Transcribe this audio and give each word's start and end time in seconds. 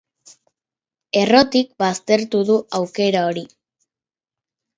Errotik 1.23 1.69
baztertu 1.83 2.41
du 2.49 2.57
aukera 2.79 3.23
hori. 3.27 3.45